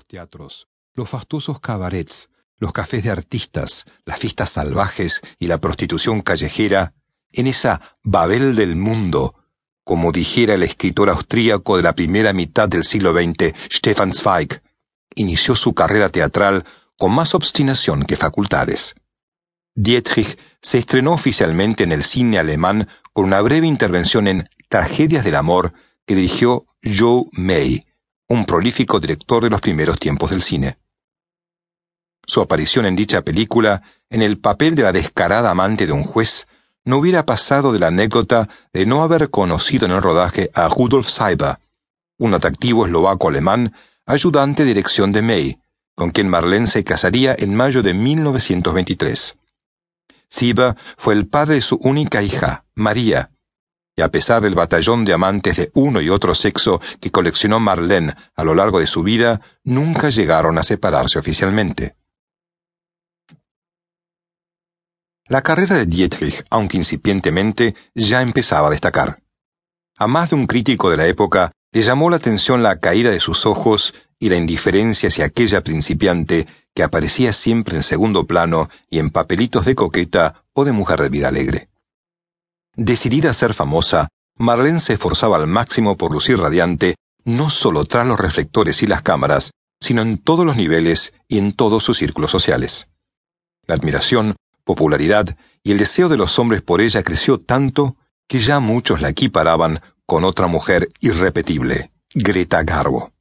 los 0.00 0.06
teatros, 0.06 0.68
los 0.94 1.10
fastuosos 1.10 1.60
cabarets, 1.60 2.30
los 2.56 2.72
cafés 2.72 3.04
de 3.04 3.10
artistas, 3.10 3.84
las 4.06 4.18
fiestas 4.18 4.48
salvajes 4.48 5.20
y 5.38 5.46
la 5.46 5.58
prostitución 5.58 6.22
callejera, 6.22 6.94
en 7.32 7.46
esa 7.46 7.98
Babel 8.02 8.56
del 8.56 8.76
mundo, 8.76 9.34
como 9.84 10.10
dijera 10.10 10.54
el 10.54 10.62
escritor 10.62 11.10
austríaco 11.10 11.76
de 11.76 11.82
la 11.82 11.94
primera 11.94 12.32
mitad 12.32 12.66
del 12.66 12.84
siglo 12.84 13.12
XX, 13.12 13.52
Stefan 13.70 14.14
Zweig, 14.14 14.62
inició 15.16 15.54
su 15.54 15.74
carrera 15.74 16.08
teatral 16.08 16.64
con 16.96 17.12
más 17.12 17.34
obstinación 17.34 18.04
que 18.04 18.16
facultades. 18.16 18.94
Dietrich 19.74 20.38
se 20.62 20.78
estrenó 20.78 21.12
oficialmente 21.12 21.84
en 21.84 21.92
el 21.92 22.04
cine 22.04 22.38
alemán 22.38 22.88
con 23.12 23.26
una 23.26 23.42
breve 23.42 23.66
intervención 23.66 24.28
en 24.28 24.48
Tragedias 24.70 25.24
del 25.24 25.36
Amor 25.36 25.74
que 26.06 26.14
dirigió 26.14 26.66
Joe 26.82 27.24
May, 27.32 27.84
un 28.30 28.44
prolífico 28.44 29.00
director 29.00 29.42
de 29.42 29.50
los 29.50 29.60
primeros 29.60 29.98
tiempos 29.98 30.30
del 30.30 30.40
cine. 30.40 30.78
Su 32.24 32.40
aparición 32.40 32.86
en 32.86 32.94
dicha 32.94 33.22
película, 33.22 33.82
en 34.08 34.22
el 34.22 34.38
papel 34.38 34.76
de 34.76 34.84
la 34.84 34.92
descarada 34.92 35.50
amante 35.50 35.84
de 35.84 35.92
un 35.92 36.04
juez, 36.04 36.46
no 36.84 36.98
hubiera 36.98 37.26
pasado 37.26 37.72
de 37.72 37.80
la 37.80 37.88
anécdota 37.88 38.48
de 38.72 38.86
no 38.86 39.02
haber 39.02 39.30
conocido 39.30 39.86
en 39.86 39.92
el 39.92 40.00
rodaje 40.00 40.48
a 40.54 40.68
Rudolf 40.68 41.08
Seiber, 41.08 41.58
un 42.18 42.32
atractivo 42.32 42.86
eslovaco-alemán, 42.86 43.74
ayudante 44.06 44.62
de 44.62 44.68
dirección 44.68 45.10
de 45.10 45.22
May, 45.22 45.58
con 45.96 46.12
quien 46.12 46.28
Marlene 46.28 46.68
se 46.68 46.84
casaría 46.84 47.34
en 47.36 47.56
mayo 47.56 47.82
de 47.82 47.94
1923. 47.94 49.36
Seiber 50.28 50.76
fue 50.96 51.14
el 51.14 51.26
padre 51.26 51.56
de 51.56 51.62
su 51.62 51.80
única 51.82 52.22
hija, 52.22 52.64
María, 52.76 53.32
a 54.02 54.10
pesar 54.10 54.42
del 54.42 54.54
batallón 54.54 55.04
de 55.04 55.12
amantes 55.12 55.56
de 55.56 55.70
uno 55.74 56.00
y 56.00 56.08
otro 56.08 56.34
sexo 56.34 56.80
que 57.00 57.10
coleccionó 57.10 57.60
Marlene 57.60 58.14
a 58.34 58.44
lo 58.44 58.54
largo 58.54 58.80
de 58.80 58.86
su 58.86 59.02
vida, 59.02 59.40
nunca 59.64 60.10
llegaron 60.10 60.58
a 60.58 60.62
separarse 60.62 61.18
oficialmente. 61.18 61.96
La 65.26 65.42
carrera 65.42 65.76
de 65.76 65.86
Dietrich, 65.86 66.44
aunque 66.50 66.76
incipientemente, 66.76 67.76
ya 67.94 68.20
empezaba 68.20 68.66
a 68.66 68.70
destacar. 68.72 69.22
A 69.96 70.08
más 70.08 70.30
de 70.30 70.36
un 70.36 70.46
crítico 70.46 70.90
de 70.90 70.96
la 70.96 71.06
época 71.06 71.52
le 71.72 71.82
llamó 71.82 72.10
la 72.10 72.16
atención 72.16 72.62
la 72.64 72.80
caída 72.80 73.10
de 73.10 73.20
sus 73.20 73.46
ojos 73.46 73.94
y 74.18 74.28
la 74.28 74.36
indiferencia 74.36 75.08
hacia 75.08 75.26
aquella 75.26 75.62
principiante 75.62 76.46
que 76.74 76.82
aparecía 76.82 77.32
siempre 77.32 77.76
en 77.76 77.82
segundo 77.82 78.26
plano 78.26 78.68
y 78.88 78.98
en 78.98 79.10
papelitos 79.10 79.66
de 79.66 79.74
coqueta 79.74 80.44
o 80.52 80.64
de 80.64 80.72
mujer 80.72 81.00
de 81.00 81.08
vida 81.08 81.28
alegre. 81.28 81.69
Decidida 82.76 83.30
a 83.30 83.34
ser 83.34 83.54
famosa, 83.54 84.08
Marlene 84.36 84.78
se 84.78 84.94
esforzaba 84.94 85.36
al 85.36 85.46
máximo 85.46 85.96
por 85.96 86.12
lucir 86.12 86.38
radiante, 86.38 86.94
no 87.24 87.50
solo 87.50 87.84
tras 87.84 88.06
los 88.06 88.18
reflectores 88.18 88.82
y 88.82 88.86
las 88.86 89.02
cámaras, 89.02 89.50
sino 89.80 90.02
en 90.02 90.18
todos 90.18 90.46
los 90.46 90.56
niveles 90.56 91.12
y 91.28 91.38
en 91.38 91.52
todos 91.52 91.84
sus 91.84 91.98
círculos 91.98 92.30
sociales. 92.30 92.88
La 93.66 93.74
admiración, 93.74 94.36
popularidad 94.64 95.36
y 95.62 95.72
el 95.72 95.78
deseo 95.78 96.08
de 96.08 96.16
los 96.16 96.38
hombres 96.38 96.62
por 96.62 96.80
ella 96.80 97.02
creció 97.02 97.38
tanto 97.38 97.96
que 98.28 98.38
ya 98.38 98.60
muchos 98.60 99.00
la 99.00 99.08
equiparaban 99.08 99.80
con 100.06 100.24
otra 100.24 100.46
mujer 100.46 100.88
irrepetible, 101.00 101.92
Greta 102.14 102.62
Garbo. 102.62 103.12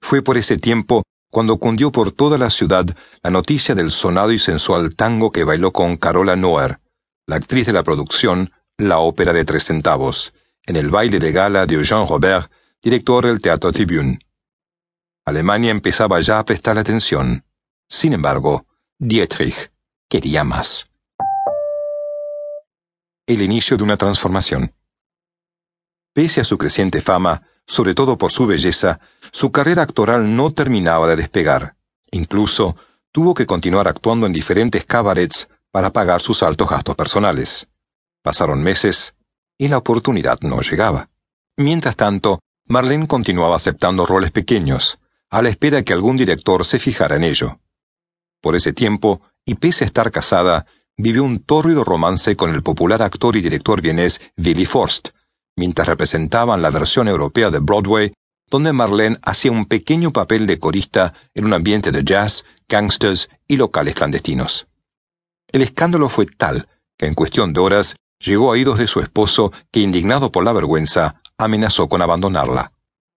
Fue 0.00 0.22
por 0.22 0.36
ese 0.36 0.56
tiempo 0.56 1.02
cuando 1.30 1.56
cundió 1.58 1.92
por 1.92 2.12
toda 2.12 2.36
la 2.38 2.50
ciudad 2.50 2.84
la 3.22 3.30
noticia 3.30 3.74
del 3.74 3.90
sonado 3.90 4.32
y 4.32 4.38
sensual 4.38 4.94
tango 4.94 5.32
que 5.32 5.44
bailó 5.44 5.72
con 5.72 5.96
Carola 5.96 6.36
Noer, 6.36 6.81
la 7.26 7.36
actriz 7.36 7.66
de 7.66 7.72
la 7.72 7.82
producción 7.82 8.52
La 8.76 8.98
Ópera 8.98 9.32
de 9.32 9.44
Tres 9.44 9.64
Centavos, 9.64 10.34
en 10.66 10.76
el 10.76 10.90
baile 10.90 11.18
de 11.18 11.32
gala 11.32 11.66
de 11.66 11.76
Eugène 11.76 12.08
Robert, 12.08 12.50
director 12.82 13.26
del 13.26 13.40
Teatro 13.40 13.72
Tribune. 13.72 14.18
Alemania 15.24 15.70
empezaba 15.70 16.20
ya 16.20 16.38
a 16.38 16.44
prestar 16.44 16.78
atención. 16.78 17.44
Sin 17.88 18.12
embargo, 18.12 18.66
Dietrich 18.98 19.70
quería 20.08 20.42
más. 20.42 20.88
El 23.26 23.40
inicio 23.40 23.76
de 23.76 23.84
una 23.84 23.96
transformación. 23.96 24.74
Pese 26.12 26.40
a 26.40 26.44
su 26.44 26.58
creciente 26.58 27.00
fama, 27.00 27.42
sobre 27.66 27.94
todo 27.94 28.18
por 28.18 28.32
su 28.32 28.46
belleza, 28.46 28.98
su 29.30 29.52
carrera 29.52 29.82
actoral 29.82 30.34
no 30.34 30.52
terminaba 30.52 31.06
de 31.06 31.16
despegar. 31.16 31.76
Incluso 32.10 32.76
tuvo 33.12 33.32
que 33.34 33.46
continuar 33.46 33.86
actuando 33.86 34.26
en 34.26 34.32
diferentes 34.32 34.84
cabarets 34.84 35.48
para 35.72 35.92
pagar 35.92 36.20
sus 36.20 36.42
altos 36.42 36.68
gastos 36.68 36.94
personales. 36.94 37.66
Pasaron 38.22 38.62
meses 38.62 39.14
y 39.58 39.68
la 39.68 39.78
oportunidad 39.78 40.38
no 40.42 40.60
llegaba. 40.60 41.08
Mientras 41.56 41.96
tanto, 41.96 42.40
Marlene 42.66 43.08
continuaba 43.08 43.56
aceptando 43.56 44.06
roles 44.06 44.30
pequeños, 44.30 44.98
a 45.30 45.42
la 45.42 45.48
espera 45.48 45.82
que 45.82 45.92
algún 45.92 46.16
director 46.16 46.64
se 46.64 46.78
fijara 46.78 47.16
en 47.16 47.24
ello. 47.24 47.58
Por 48.40 48.54
ese 48.54 48.72
tiempo, 48.72 49.22
y 49.44 49.54
pese 49.54 49.84
a 49.84 49.86
estar 49.86 50.10
casada, 50.12 50.66
vivió 50.96 51.24
un 51.24 51.40
tórrido 51.40 51.84
romance 51.84 52.36
con 52.36 52.54
el 52.54 52.62
popular 52.62 53.02
actor 53.02 53.36
y 53.36 53.40
director 53.40 53.80
vienés 53.80 54.20
Willy 54.36 54.66
Forst, 54.66 55.08
mientras 55.56 55.88
representaban 55.88 56.62
la 56.62 56.70
versión 56.70 57.08
europea 57.08 57.50
de 57.50 57.58
Broadway, 57.58 58.12
donde 58.50 58.72
Marlene 58.72 59.18
hacía 59.22 59.50
un 59.50 59.64
pequeño 59.66 60.12
papel 60.12 60.46
de 60.46 60.58
corista 60.58 61.14
en 61.34 61.46
un 61.46 61.54
ambiente 61.54 61.90
de 61.90 62.04
jazz, 62.04 62.44
gangsters 62.68 63.30
y 63.48 63.56
locales 63.56 63.94
clandestinos. 63.94 64.66
El 65.52 65.62
escándalo 65.62 66.08
fue 66.08 66.26
tal 66.26 66.68
que 66.96 67.06
en 67.06 67.14
cuestión 67.14 67.52
de 67.52 67.60
horas 67.60 67.96
llegó 68.18 68.48
a 68.48 68.52
oídos 68.52 68.78
de 68.78 68.86
su 68.86 69.00
esposo 69.00 69.52
que, 69.70 69.80
indignado 69.80 70.32
por 70.32 70.44
la 70.44 70.52
vergüenza, 70.52 71.20
amenazó 71.36 71.88
con 71.88 72.00
abandonarla. 72.00 72.72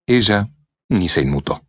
Ella 0.06 0.50
ni 0.90 1.10
se 1.10 1.22
inmutó. 1.22 1.64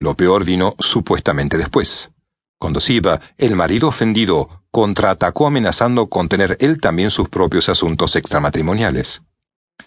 Lo 0.00 0.16
peor 0.16 0.44
vino 0.44 0.74
supuestamente 0.78 1.56
después. 1.58 2.10
Cuando 2.58 2.80
Siva, 2.80 3.20
el 3.38 3.54
marido 3.54 3.88
ofendido, 3.88 4.64
contraatacó 4.70 5.46
amenazando 5.46 6.08
con 6.08 6.28
tener 6.28 6.56
él 6.60 6.80
también 6.80 7.10
sus 7.10 7.28
propios 7.28 7.68
asuntos 7.68 8.16
extramatrimoniales. 8.16 9.22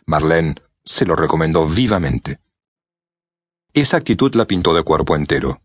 Marlene 0.06 0.56
se 0.84 1.06
lo 1.06 1.16
recomendó 1.16 1.68
vivamente. 1.68 2.40
Esa 3.74 3.98
actitud 3.98 4.36
la 4.36 4.46
pintó 4.46 4.74
de 4.74 4.84
cuerpo 4.84 5.16
entero. 5.16 5.63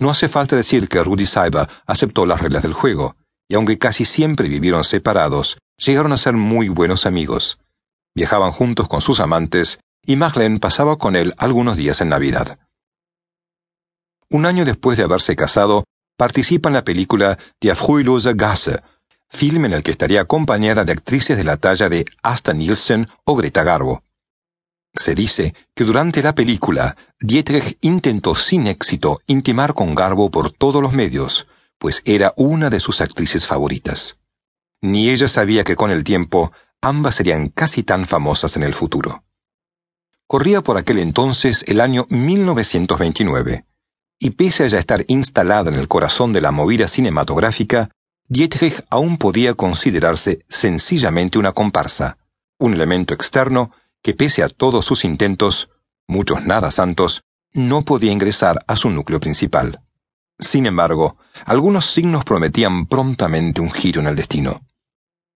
No 0.00 0.08
hace 0.10 0.30
falta 0.30 0.56
decir 0.56 0.88
que 0.88 1.04
Rudy 1.04 1.26
Saiba 1.26 1.68
aceptó 1.86 2.24
las 2.24 2.40
reglas 2.40 2.62
del 2.62 2.72
juego, 2.72 3.16
y 3.48 3.54
aunque 3.54 3.78
casi 3.78 4.06
siempre 4.06 4.48
vivieron 4.48 4.82
separados, 4.82 5.58
llegaron 5.76 6.12
a 6.12 6.16
ser 6.16 6.32
muy 6.32 6.70
buenos 6.70 7.04
amigos. 7.04 7.58
Viajaban 8.14 8.50
juntos 8.50 8.88
con 8.88 9.02
sus 9.02 9.20
amantes, 9.20 9.78
y 10.06 10.16
Marlene 10.16 10.58
pasaba 10.58 10.96
con 10.96 11.16
él 11.16 11.34
algunos 11.36 11.76
días 11.76 12.00
en 12.00 12.08
Navidad. 12.08 12.58
Un 14.30 14.46
año 14.46 14.64
después 14.64 14.96
de 14.96 15.04
haberse 15.04 15.36
casado, 15.36 15.84
participa 16.16 16.70
en 16.70 16.74
la 16.74 16.84
película 16.84 17.38
Die 17.60 17.74
Fruilose 17.74 18.32
Gasse, 18.34 18.82
filme 19.28 19.68
en 19.68 19.74
el 19.74 19.82
que 19.82 19.90
estaría 19.90 20.22
acompañada 20.22 20.86
de 20.86 20.92
actrices 20.92 21.36
de 21.36 21.44
la 21.44 21.58
talla 21.58 21.90
de 21.90 22.06
Asta 22.22 22.54
Nielsen 22.54 23.06
o 23.24 23.36
Greta 23.36 23.64
Garbo. 23.64 24.02
Se 24.94 25.14
dice 25.14 25.54
que 25.74 25.84
durante 25.84 26.22
la 26.22 26.34
película, 26.34 26.96
Dietrich 27.20 27.78
intentó 27.80 28.34
sin 28.34 28.66
éxito 28.66 29.20
intimar 29.26 29.74
con 29.74 29.94
Garbo 29.94 30.30
por 30.30 30.52
todos 30.52 30.82
los 30.82 30.92
medios, 30.92 31.46
pues 31.78 32.02
era 32.04 32.32
una 32.36 32.70
de 32.70 32.80
sus 32.80 33.00
actrices 33.00 33.46
favoritas. 33.46 34.18
Ni 34.82 35.10
ella 35.10 35.28
sabía 35.28 35.64
que 35.64 35.76
con 35.76 35.90
el 35.90 36.04
tiempo 36.04 36.52
ambas 36.80 37.14
serían 37.14 37.48
casi 37.48 37.82
tan 37.82 38.06
famosas 38.06 38.56
en 38.56 38.62
el 38.62 38.74
futuro. 38.74 39.24
Corría 40.26 40.62
por 40.62 40.78
aquel 40.78 40.98
entonces 40.98 41.64
el 41.68 41.80
año 41.80 42.06
1929 42.08 43.64
y 44.22 44.30
pese 44.30 44.64
a 44.64 44.66
ya 44.66 44.78
estar 44.78 45.04
instalada 45.08 45.70
en 45.70 45.76
el 45.76 45.88
corazón 45.88 46.32
de 46.32 46.42
la 46.42 46.52
movida 46.52 46.86
cinematográfica, 46.88 47.90
Dietrich 48.28 48.84
aún 48.90 49.16
podía 49.16 49.54
considerarse 49.54 50.44
sencillamente 50.48 51.38
una 51.38 51.52
comparsa, 51.52 52.18
un 52.58 52.74
elemento 52.74 53.14
externo 53.14 53.72
que 54.02 54.14
pese 54.14 54.42
a 54.42 54.48
todos 54.48 54.84
sus 54.84 55.04
intentos, 55.04 55.70
muchos 56.06 56.44
nada 56.44 56.70
santos, 56.70 57.22
no 57.52 57.82
podía 57.84 58.12
ingresar 58.12 58.64
a 58.66 58.76
su 58.76 58.90
núcleo 58.90 59.20
principal. 59.20 59.82
Sin 60.38 60.66
embargo, 60.66 61.16
algunos 61.44 61.86
signos 61.86 62.24
prometían 62.24 62.86
prontamente 62.86 63.60
un 63.60 63.70
giro 63.70 64.00
en 64.00 64.06
el 64.06 64.16
destino. 64.16 64.62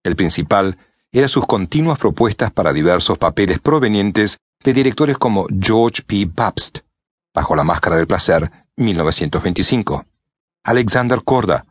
El 0.02 0.16
principal 0.16 0.78
era 1.12 1.28
sus 1.28 1.46
continuas 1.46 1.98
propuestas 1.98 2.50
para 2.50 2.72
diversos 2.72 3.18
papeles 3.18 3.58
provenientes 3.58 4.38
de 4.62 4.72
directores 4.72 5.18
como 5.18 5.46
George 5.60 6.02
P. 6.02 6.26
Pabst, 6.26 6.78
bajo 7.34 7.54
la 7.54 7.64
máscara 7.64 7.96
del 7.96 8.06
placer, 8.06 8.50
1925. 8.76 10.06
Alexander 10.64 11.22
Korda, 11.22 11.64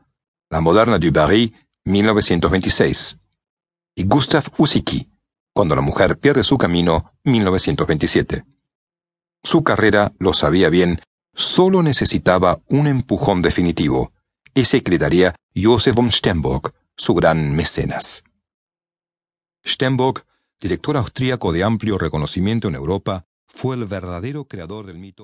La 0.49 0.61
moderna 0.61 0.99
du 0.99 1.11
Barry, 1.11 1.53
1926. 1.85 3.17
Y 3.95 4.05
Gustav 4.05 4.43
Usiki, 4.57 5.09
Cuando 5.53 5.75
la 5.75 5.81
mujer 5.81 6.17
pierde 6.17 6.43
su 6.43 6.57
camino, 6.57 7.11
1927. 7.25 8.43
Su 9.43 9.63
carrera, 9.63 10.11
lo 10.17 10.33
sabía 10.33 10.69
bien, 10.69 10.99
solo 11.35 11.83
necesitaba 11.83 12.59
un 12.69 12.87
empujón 12.87 13.43
definitivo, 13.43 14.11
ese 14.55 14.81
que 14.81 15.35
Josef 15.55 15.95
von 15.95 16.11
Sternburg, 16.11 16.73
su 16.97 17.13
gran 17.13 17.55
mecenas. 17.55 18.23
Sternburg, 19.63 20.25
director 20.59 20.97
austríaco 20.97 21.51
de 21.51 21.63
amplio 21.63 21.99
reconocimiento 21.99 22.67
en 22.67 22.73
Europa, 22.73 23.25
fue 23.45 23.75
el 23.75 23.85
verdadero 23.85 24.45
creador 24.45 24.87
del 24.87 24.97
mito 24.97 25.21